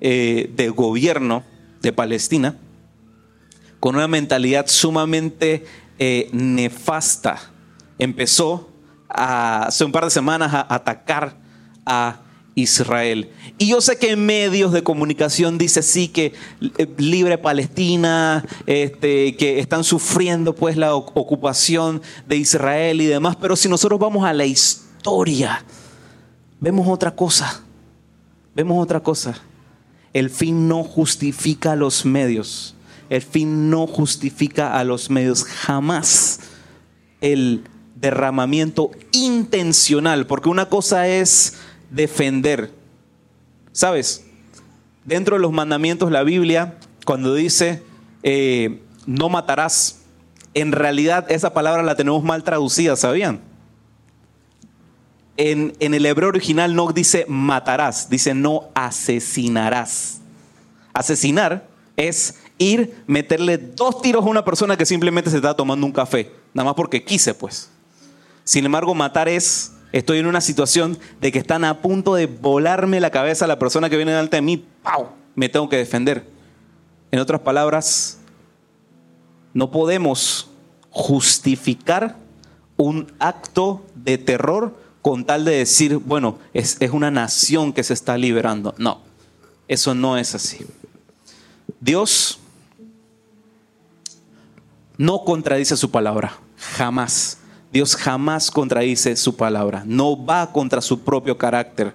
[0.00, 1.44] eh, de gobierno
[1.82, 2.56] de Palestina,
[3.78, 5.64] con una mentalidad sumamente
[5.98, 7.38] eh, nefasta,
[7.98, 8.70] empezó
[9.08, 11.36] hace un par de semanas a atacar
[11.84, 12.20] a
[12.54, 13.30] Israel.
[13.58, 16.32] Y yo sé que medios de comunicación dice sí que
[16.78, 23.56] eh, libre Palestina, este, que están sufriendo pues la ocupación de Israel y demás, pero
[23.56, 25.64] si nosotros vamos a la historia,
[26.60, 27.62] vemos otra cosa,
[28.54, 29.40] vemos otra cosa.
[30.12, 32.74] El fin no justifica los medios,
[33.10, 36.40] el fin no justifica a los medios jamás.
[37.20, 37.64] El
[38.00, 41.54] derramamiento intencional, porque una cosa es
[41.90, 42.72] defender.
[43.72, 44.24] ¿Sabes?
[45.04, 47.82] Dentro de los mandamientos, la Biblia, cuando dice
[48.22, 50.00] eh, no matarás,
[50.54, 53.40] en realidad esa palabra la tenemos mal traducida, ¿sabían?
[55.36, 60.20] En, en, el hebreo original no dice matarás, dice no asesinarás.
[60.92, 65.92] Asesinar es ir, meterle dos tiros a una persona que simplemente se está tomando un
[65.92, 67.70] café, nada más porque quise, pues.
[68.44, 73.00] Sin embargo, matar es Estoy en una situación de que están a punto de volarme
[73.00, 74.64] la cabeza a la persona que viene delante de mí.
[74.82, 75.08] ¡Pau!
[75.34, 76.26] Me tengo que defender.
[77.10, 78.18] En otras palabras,
[79.52, 80.48] no podemos
[80.90, 82.16] justificar
[82.76, 87.94] un acto de terror con tal de decir, bueno, es, es una nación que se
[87.94, 88.74] está liberando.
[88.78, 89.00] No,
[89.66, 90.64] eso no es así.
[91.80, 92.38] Dios
[94.98, 96.38] no contradice su palabra,
[96.76, 97.39] jamás.
[97.72, 101.94] Dios jamás contradice su palabra, no va contra su propio carácter.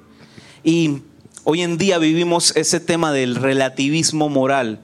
[0.64, 1.02] Y
[1.44, 4.80] hoy en día vivimos ese tema del relativismo moral.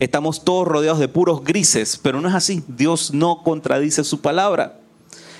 [0.00, 2.62] Estamos todos rodeados de puros grises, pero no es así.
[2.68, 4.78] Dios no contradice su palabra.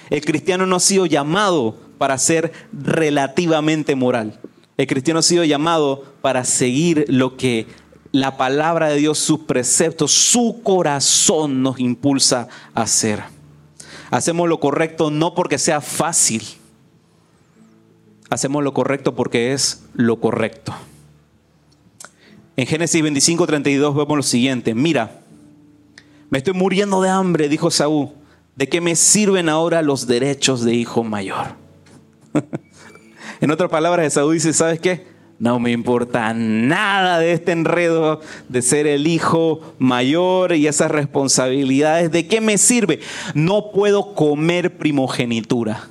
[0.08, 4.38] El cristiano no ha sido llamado para ser relativamente moral.
[4.76, 7.66] El cristiano ha sido llamado para seguir lo que
[8.10, 13.33] la palabra de Dios, sus preceptos, su corazón nos impulsa a hacer.
[14.14, 16.44] Hacemos lo correcto no porque sea fácil,
[18.30, 20.72] hacemos lo correcto porque es lo correcto.
[22.56, 25.18] En Génesis 25, 32 vemos lo siguiente, mira,
[26.30, 28.10] me estoy muriendo de hambre, dijo Saúl,
[28.54, 31.56] ¿de qué me sirven ahora los derechos de hijo mayor?
[33.40, 35.08] en otras palabras, Saúl dice, ¿sabes qué?
[35.38, 42.12] No me importa nada de este enredo de ser el hijo mayor y esas responsabilidades.
[42.12, 43.00] ¿De qué me sirve?
[43.34, 45.88] No puedo comer primogenitura.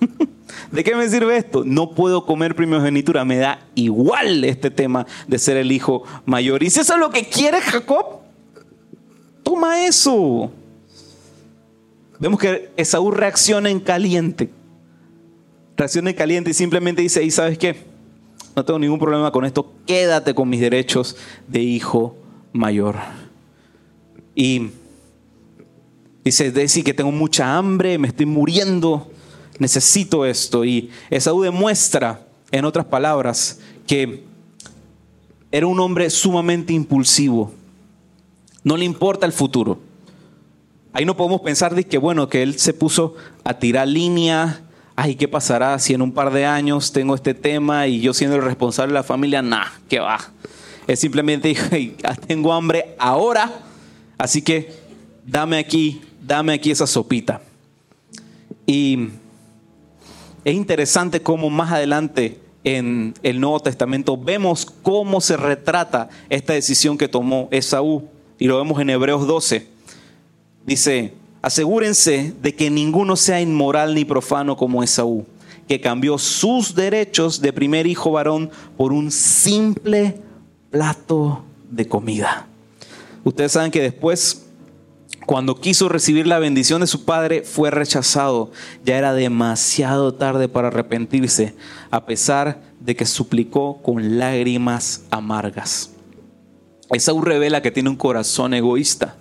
[0.72, 1.62] ¿De qué me sirve esto?
[1.64, 3.24] No puedo comer primogenitura.
[3.24, 6.62] Me da igual este tema de ser el hijo mayor.
[6.62, 8.20] Y si eso es lo que quiere Jacob,
[9.44, 10.52] toma eso.
[12.18, 14.50] Vemos que Esaú reacciona en caliente.
[15.76, 17.89] Reacciona en caliente y simplemente dice, ¿y sabes qué?
[18.56, 19.72] No tengo ningún problema con esto.
[19.86, 22.16] Quédate con mis derechos de hijo
[22.52, 22.96] mayor.
[24.34, 24.70] Y
[26.24, 29.10] dice, decir que tengo mucha hambre, me estoy muriendo
[29.60, 30.64] necesito esto.
[30.64, 34.24] Y Esaú demuestra, en otras palabras, que
[35.52, 37.52] era un hombre sumamente impulsivo.
[38.64, 39.78] No le importa el futuro.
[40.92, 44.62] Ahí no podemos pensar de que, bueno, que él se puso a tirar línea.
[45.02, 48.36] Ay, ¿qué pasará si en un par de años tengo este tema y yo siendo
[48.36, 49.40] el responsable de la familia?
[49.40, 50.18] Nah, ¿qué va?
[50.86, 51.56] Él simplemente
[52.26, 53.50] tengo hambre ahora,
[54.18, 54.74] así que
[55.24, 57.40] dame aquí, dame aquí esa sopita.
[58.66, 59.08] Y
[60.44, 66.98] es interesante cómo más adelante en el Nuevo Testamento vemos cómo se retrata esta decisión
[66.98, 68.06] que tomó Esaú.
[68.38, 69.66] Y lo vemos en Hebreos 12.
[70.66, 75.26] Dice, asegúrense de que ninguno sea inmoral ni profano como Esaú,
[75.68, 80.20] que cambió sus derechos de primer hijo varón por un simple
[80.70, 82.46] plato de comida.
[83.24, 84.46] Ustedes saben que después
[85.26, 88.50] cuando quiso recibir la bendición de su padre, fue rechazado.
[88.84, 91.54] Ya era demasiado tarde para arrepentirse,
[91.92, 95.90] a pesar de que suplicó con lágrimas amargas.
[96.90, 99.16] Esaú revela que tiene un corazón egoísta,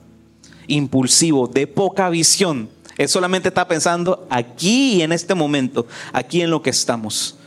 [0.70, 2.70] impulsivo, de poca visión.
[2.98, 7.38] Él solamente está pensando aquí y en este momento, aquí en lo que estamos.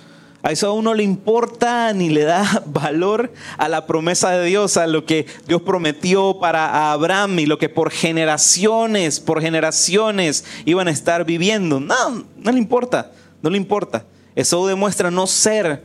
[0.45, 4.77] A eso a uno le importa ni le da valor a la promesa de Dios,
[4.77, 10.89] a lo que Dios prometió para Abraham y lo que por generaciones, por generaciones iban
[10.89, 11.79] a estar viviendo.
[11.79, 14.05] No, no le importa, no le importa.
[14.35, 15.85] Eso demuestra no ser,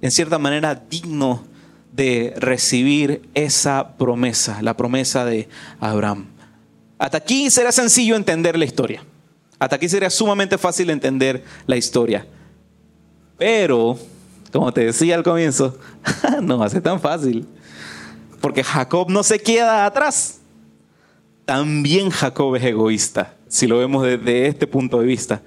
[0.00, 1.44] en cierta manera, digno
[1.92, 5.48] de recibir esa promesa, la promesa de
[5.80, 6.26] Abraham.
[6.98, 9.04] Hasta aquí será sencillo entender la historia.
[9.58, 12.26] Hasta aquí sería sumamente fácil entender la historia.
[13.36, 13.98] Pero,
[14.52, 15.78] como te decía al comienzo,
[16.42, 17.46] no va a ser tan fácil.
[18.40, 20.40] Porque Jacob no se queda atrás.
[21.44, 25.40] También Jacob es egoísta, si lo vemos desde este punto de vista.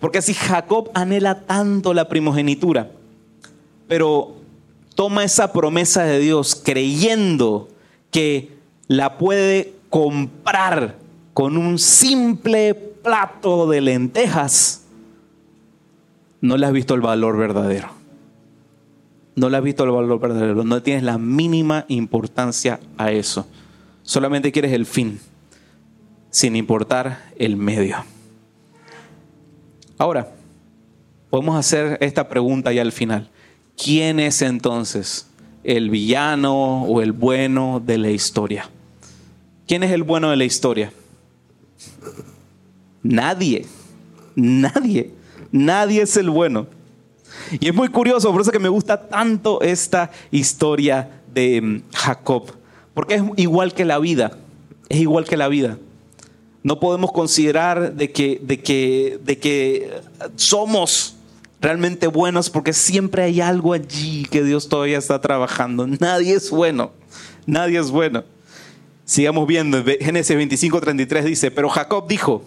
[0.00, 2.90] Porque si Jacob anhela tanto la primogenitura,
[3.88, 4.36] pero
[4.94, 7.68] toma esa promesa de Dios creyendo
[8.10, 8.52] que
[8.86, 10.96] la puede comprar
[11.34, 14.84] con un simple plato de lentejas,
[16.40, 17.88] no le has visto el valor verdadero.
[19.34, 20.64] No le has visto el valor verdadero.
[20.64, 23.46] No tienes la mínima importancia a eso.
[24.02, 25.20] Solamente quieres el fin,
[26.30, 27.98] sin importar el medio.
[29.96, 30.28] Ahora,
[31.30, 33.30] podemos hacer esta pregunta ya al final.
[33.76, 35.30] ¿Quién es entonces
[35.62, 38.70] el villano o el bueno de la historia?
[39.68, 40.90] ¿Quién es el bueno de la historia?
[43.02, 43.66] Nadie.
[44.34, 45.12] Nadie.
[45.52, 46.66] Nadie es el bueno.
[47.60, 52.50] Y es muy curioso, por eso que me gusta tanto esta historia de mm, Jacob,
[52.94, 54.38] porque es igual que la vida,
[54.88, 55.78] es igual que la vida.
[56.62, 59.90] No podemos considerar de que, de que, de que
[60.36, 61.16] somos
[61.60, 65.86] realmente buenos porque siempre hay algo allí que Dios todavía está trabajando.
[65.86, 66.90] Nadie es bueno,
[67.46, 68.24] nadie es bueno.
[69.08, 72.42] Sigamos viendo, Génesis 25, 33 dice, pero Jacob dijo,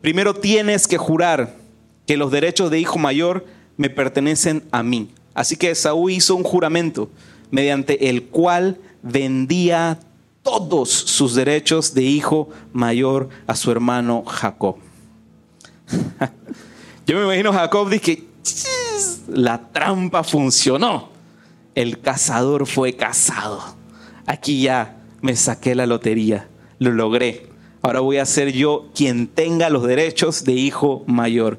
[0.00, 1.54] primero tienes que jurar
[2.04, 3.46] que los derechos de hijo mayor
[3.76, 5.12] me pertenecen a mí.
[5.34, 7.10] Así que Saúl hizo un juramento
[7.52, 10.00] mediante el cual vendía
[10.42, 14.78] todos sus derechos de hijo mayor a su hermano Jacob.
[17.06, 18.24] Yo me imagino Jacob dice,
[19.28, 21.10] la trampa funcionó.
[21.76, 23.76] El cazador fue cazado.
[24.26, 26.48] Aquí ya me saqué la lotería,
[26.78, 27.46] lo logré.
[27.80, 31.58] Ahora voy a ser yo quien tenga los derechos de hijo mayor.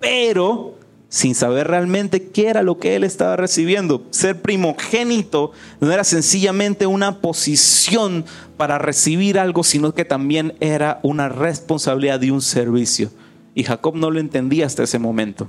[0.00, 0.74] Pero
[1.08, 4.02] sin saber realmente qué era lo que él estaba recibiendo.
[4.10, 8.24] Ser primogénito no era sencillamente una posición
[8.56, 13.12] para recibir algo, sino que también era una responsabilidad de un servicio.
[13.54, 15.48] Y Jacob no lo entendía hasta ese momento.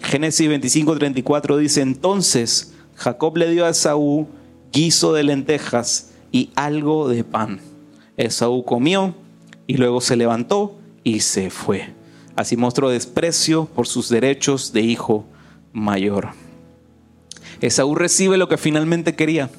[0.00, 4.26] Génesis 25:34 dice, entonces Jacob le dio a Esaú
[4.72, 7.60] guiso de lentejas y algo de pan.
[8.16, 9.14] Esaú comió
[9.66, 11.90] y luego se levantó y se fue.
[12.34, 15.26] Así mostró desprecio por sus derechos de hijo
[15.72, 16.30] mayor.
[17.60, 19.50] Esaú recibe lo que finalmente quería.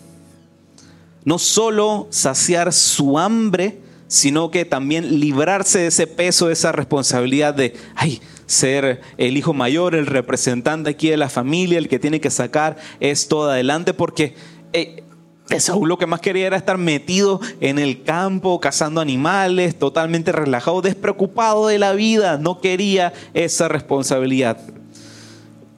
[1.23, 7.53] No solo saciar su hambre, sino que también librarse de ese peso, de esa responsabilidad
[7.53, 12.19] de, ay, ser el hijo mayor, el representante aquí de la familia, el que tiene
[12.19, 14.35] que sacar esto adelante, porque
[14.73, 15.03] eh,
[15.49, 20.81] Esaú lo que más quería era estar metido en el campo, cazando animales, totalmente relajado,
[20.81, 24.57] despreocupado de la vida, no quería esa responsabilidad.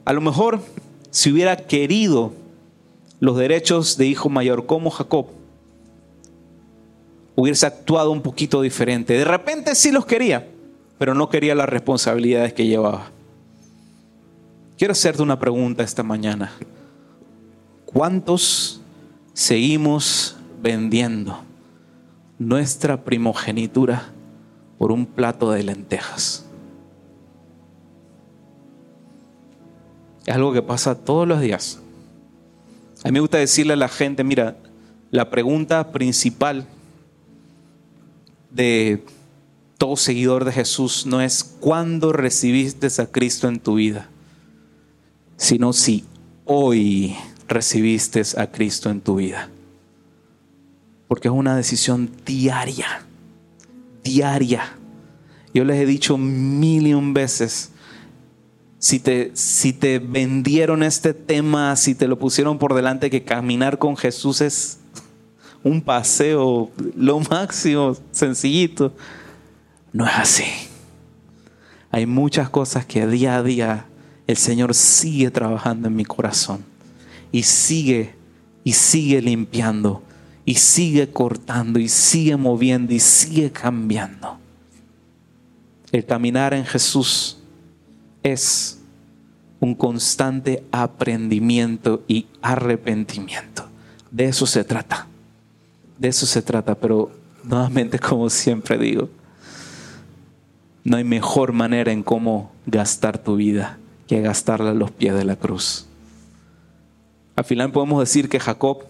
[0.04, 0.60] A lo mejor,
[1.10, 2.32] si hubiera querido
[3.18, 5.26] los derechos de hijo mayor como Jacob,
[7.34, 9.14] hubiese actuado un poquito diferente.
[9.14, 10.48] De repente sí los quería,
[10.98, 13.10] pero no quería las responsabilidades que llevaba.
[14.78, 16.52] Quiero hacerte una pregunta esta mañana.
[17.84, 18.80] ¿Cuántos
[19.36, 21.38] seguimos vendiendo
[22.38, 24.10] nuestra primogenitura
[24.78, 26.46] por un plato de lentejas?
[30.24, 31.78] Es algo que pasa todos los días.
[33.04, 34.56] A mí me gusta decirle a la gente, mira,
[35.10, 36.66] la pregunta principal
[38.50, 39.04] de
[39.76, 44.08] todo seguidor de Jesús no es cuándo recibiste a Cristo en tu vida,
[45.36, 46.06] sino si
[46.46, 47.14] hoy
[47.48, 49.48] recibiste a Cristo en tu vida.
[51.08, 53.02] Porque es una decisión diaria,
[54.02, 54.72] diaria.
[55.54, 57.70] Yo les he dicho mil y un veces,
[58.78, 63.78] si te, si te vendieron este tema, si te lo pusieron por delante, que caminar
[63.78, 64.78] con Jesús es
[65.62, 68.92] un paseo, lo máximo, sencillito.
[69.92, 70.44] No es así.
[71.90, 73.86] Hay muchas cosas que día a día
[74.26, 76.75] el Señor sigue trabajando en mi corazón
[77.36, 78.14] y sigue
[78.64, 80.02] y sigue limpiando
[80.46, 84.38] y sigue cortando y sigue moviendo y sigue cambiando.
[85.92, 87.36] El caminar en Jesús
[88.22, 88.78] es
[89.60, 93.68] un constante aprendimiento y arrepentimiento.
[94.10, 95.06] De eso se trata.
[95.98, 97.10] De eso se trata, pero
[97.44, 99.10] nuevamente como siempre digo,
[100.84, 105.26] no hay mejor manera en cómo gastar tu vida que gastarla a los pies de
[105.26, 105.86] la cruz.
[107.36, 108.84] Al final podemos decir que Jacob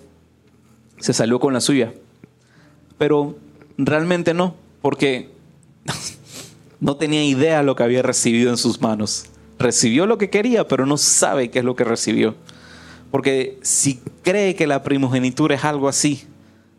[0.99, 1.93] se salió con la suya,
[2.97, 3.37] pero
[3.77, 5.31] realmente no, porque
[6.81, 9.27] no tenía idea de lo que había recibido en sus manos.
[9.59, 12.37] Recibió lo que quería, pero no sabe qué es lo que recibió.
[13.11, 16.25] Porque si cree que la primogenitura es algo así,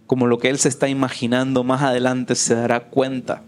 [0.06, 3.44] como lo que él se está imaginando más adelante, se dará cuenta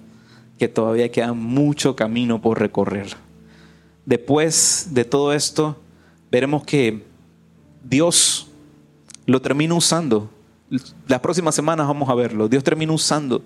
[0.57, 3.15] que todavía queda mucho camino por recorrer.
[4.05, 5.79] Después de todo esto,
[6.31, 7.08] veremos que
[7.83, 8.47] Dios
[9.25, 10.29] lo termina usando.
[11.07, 12.47] Las próximas semanas vamos a verlo.
[12.47, 13.41] Dios termina usando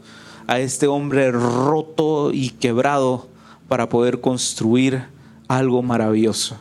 [0.47, 3.27] a este hombre roto y quebrado
[3.67, 5.05] para poder construir
[5.47, 6.57] algo maravilloso.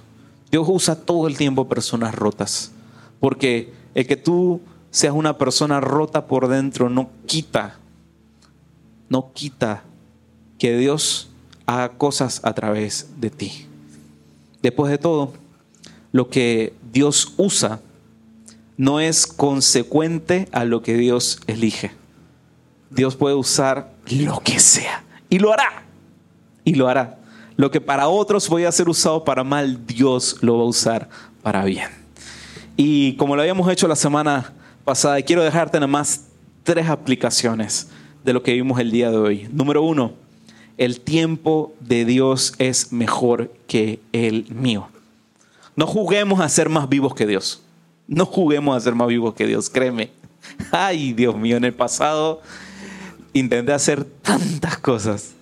[0.51, 2.73] Dios usa todo el tiempo personas rotas,
[3.21, 4.61] porque el que tú
[4.91, 7.79] seas una persona rota por dentro, no quita,
[9.09, 9.83] no quita
[10.59, 11.29] que Dios
[11.67, 13.67] haga cosas a través de ti.
[14.63, 15.33] Después de todo,
[16.13, 17.81] lo que Dios usa
[18.77, 21.93] no es consecuente a lo que Dios elige.
[22.91, 25.85] Dios puede usar lo que sea y lo hará.
[26.65, 27.19] Y lo hará.
[27.57, 31.09] Lo que para otros voy a ser usado para mal, Dios lo va a usar
[31.43, 31.89] para bien.
[32.77, 34.53] Y como lo habíamos hecho la semana
[34.85, 35.21] pasada.
[35.23, 36.27] quiero dejarte nada más
[36.63, 37.89] tres aplicaciones
[38.25, 39.49] de lo que vimos el día de hoy.
[39.53, 40.13] Número uno,
[40.77, 44.89] el tiempo de Dios es mejor que el mío.
[45.77, 47.63] No juguemos a ser más vivos que Dios.
[48.07, 50.11] No juguemos a ser más vivos que Dios, créeme.
[50.71, 52.43] Ay, Dios mío, en el pasado
[53.33, 55.33] intenté hacer tantas cosas.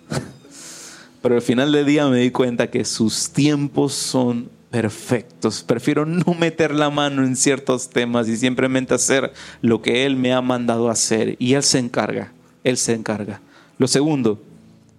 [1.23, 5.63] Pero al final del día me di cuenta que sus tiempos son perfectos.
[5.63, 10.33] Prefiero no meter la mano en ciertos temas y simplemente hacer lo que Él me
[10.33, 11.37] ha mandado hacer.
[11.39, 12.33] Y Él se encarga,
[12.65, 13.41] Él se encarga.
[13.79, 14.41] Lo segundo,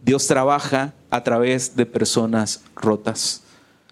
[0.04, 3.44] Dios trabaja a través de personas rotas.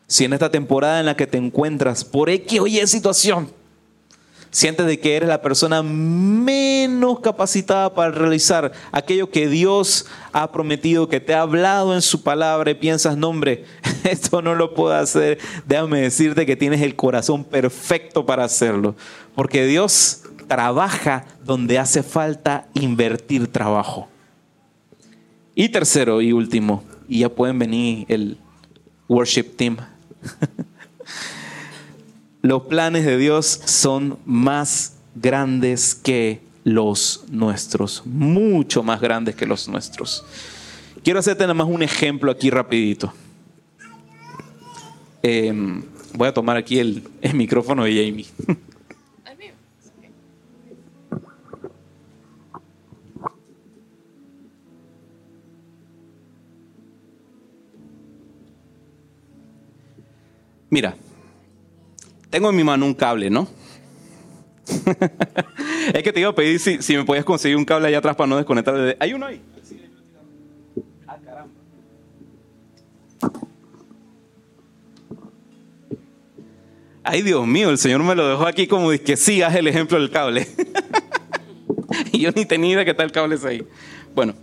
[0.09, 3.53] Si en esta temporada en la que te encuentras, por X o Y situación,
[4.51, 11.07] Sientes de que eres la persona menos capacitada para realizar aquello que Dios ha prometido,
[11.07, 13.65] que te ha hablado en su palabra y piensas, no hombre,
[14.03, 15.37] esto no lo puedo hacer.
[15.67, 18.95] Déjame decirte que tienes el corazón perfecto para hacerlo.
[19.35, 24.07] Porque Dios trabaja donde hace falta invertir trabajo.
[25.53, 28.39] Y tercero y último, y ya pueden venir el
[29.07, 29.77] worship team.
[32.41, 39.67] Los planes de Dios son más grandes que los nuestros, mucho más grandes que los
[39.67, 40.23] nuestros.
[41.03, 43.13] Quiero hacerte nada más un ejemplo aquí rapidito.
[45.21, 48.27] Em, voy a tomar aquí el, el micrófono de Jamie.
[60.69, 60.95] Mira,
[62.29, 63.47] tengo en mi mano un cable, ¿no?
[65.93, 68.27] es que te iba a pedir si, me podías conseguir un cable allá atrás para
[68.27, 68.97] no desconectar.
[68.99, 69.41] Hay uno ahí.
[71.07, 71.53] Ah, caramba.
[77.03, 80.11] Ay, Dios mío, el Señor me lo dejó aquí como que haz el ejemplo del
[80.11, 80.47] cable.
[82.11, 83.65] y yo ni tenía idea que tal cable es ahí.
[84.13, 84.35] Bueno,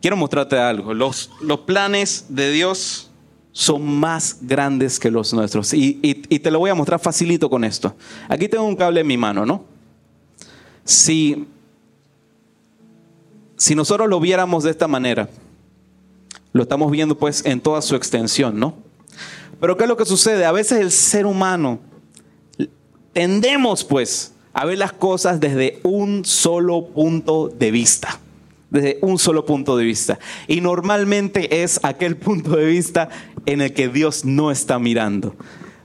[0.00, 0.92] quiero mostrarte algo.
[0.94, 3.03] Los, los planes de Dios
[3.54, 5.72] son más grandes que los nuestros.
[5.72, 7.94] Y, te lo voy a mostrar facilito con esto.
[8.28, 9.64] Aquí tengo un cable en mi mano, ¿no?
[10.84, 11.46] Si,
[13.56, 15.28] si nosotros lo viéramos de esta manera,
[16.52, 18.74] lo estamos viendo pues en toda su extensión, ¿no?
[19.60, 20.44] Pero ¿qué es lo que sucede?
[20.44, 21.78] A veces el ser humano
[23.12, 28.18] tendemos pues a ver las cosas desde un solo punto de vista
[28.74, 30.18] desde un solo punto de vista.
[30.48, 33.08] Y normalmente es aquel punto de vista
[33.46, 35.34] en el que Dios no está mirando.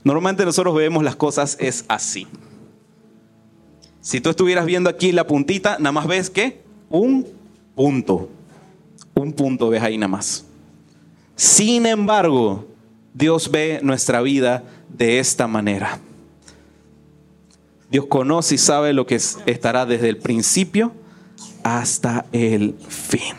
[0.04, 2.26] Normalmente nosotros vemos las cosas es así.
[4.00, 7.26] Si tú estuvieras viendo aquí la puntita, nada más ves que un
[7.74, 8.30] punto.
[9.14, 10.46] Un punto ves ahí nada más.
[11.36, 12.66] Sin embargo,
[13.12, 15.98] Dios ve nuestra vida de esta manera.
[17.90, 20.92] Dios conoce y sabe lo que estará desde el principio
[21.62, 23.34] hasta el fin.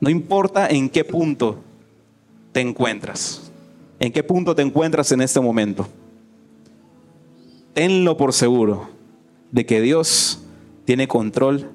[0.00, 1.62] No importa en qué punto
[2.52, 3.50] te encuentras,
[3.98, 5.88] en qué punto te encuentras en este momento.
[7.74, 8.90] Tenlo por seguro
[9.50, 10.42] de que Dios
[10.84, 11.70] tiene control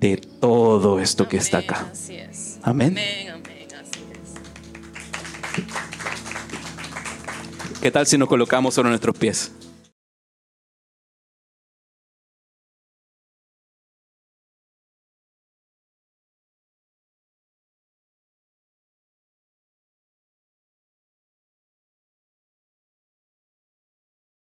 [0.00, 1.92] de todo esto que está acá.
[2.62, 2.96] Amén.
[7.80, 9.52] ¿Qué tal si nos colocamos sobre nuestros pies?